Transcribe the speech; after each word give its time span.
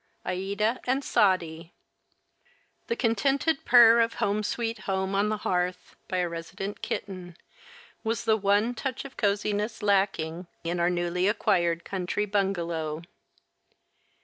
AÏDA 0.25 0.79
AND 0.87 1.03
SAADI 1.03 1.73
The 2.87 2.95
contented 2.95 3.63
purr 3.65 3.99
of 3.99 4.15
"Home 4.15 4.41
Sweet 4.41 4.79
Home" 4.85 5.13
on 5.13 5.29
the 5.29 5.37
hearth, 5.45 5.95
by 6.07 6.17
a 6.17 6.27
resident 6.27 6.81
kitten, 6.81 7.37
was 8.03 8.23
the 8.25 8.35
one 8.35 8.73
touch 8.73 9.05
of 9.05 9.15
coziness 9.15 9.83
lacking 9.83 10.47
in 10.63 10.79
our 10.79 10.89
newly 10.89 11.27
acquired 11.27 11.85
country 11.85 12.25
bungalow. 12.25 13.03